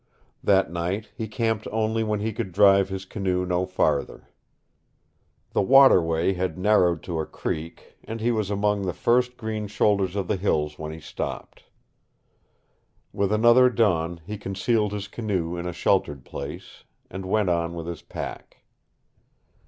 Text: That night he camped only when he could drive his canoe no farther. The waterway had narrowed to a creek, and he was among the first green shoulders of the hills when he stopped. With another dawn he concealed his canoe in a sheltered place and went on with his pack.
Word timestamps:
That 0.43 0.71
night 0.71 1.11
he 1.15 1.27
camped 1.27 1.67
only 1.71 2.03
when 2.03 2.21
he 2.21 2.33
could 2.33 2.51
drive 2.51 2.89
his 2.89 3.05
canoe 3.05 3.45
no 3.45 3.67
farther. 3.67 4.29
The 5.51 5.61
waterway 5.61 6.33
had 6.33 6.57
narrowed 6.57 7.03
to 7.03 7.19
a 7.19 7.27
creek, 7.27 7.97
and 8.03 8.19
he 8.19 8.31
was 8.31 8.49
among 8.49 8.81
the 8.81 8.93
first 8.95 9.37
green 9.37 9.67
shoulders 9.67 10.15
of 10.15 10.27
the 10.27 10.37
hills 10.37 10.79
when 10.79 10.91
he 10.91 10.99
stopped. 10.99 11.65
With 13.13 13.31
another 13.31 13.69
dawn 13.69 14.21
he 14.25 14.39
concealed 14.39 14.91
his 14.91 15.07
canoe 15.07 15.55
in 15.55 15.67
a 15.67 15.71
sheltered 15.71 16.25
place 16.25 16.83
and 17.11 17.23
went 17.27 17.49
on 17.49 17.75
with 17.75 17.85
his 17.85 18.01
pack. 18.01 18.63